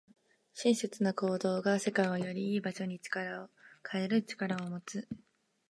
[0.55, 2.99] 親切な行動が、世界をより良い場所に
[3.83, 5.07] 変える力を持っています。